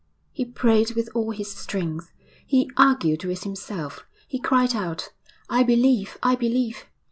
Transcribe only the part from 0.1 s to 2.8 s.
He prayed with all his strength, he